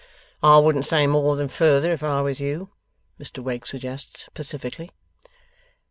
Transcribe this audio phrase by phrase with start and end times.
[0.41, 2.71] 'I wouldn't say more than further, if I was you,'
[3.19, 4.89] Mr Wegg suggests, pacifically.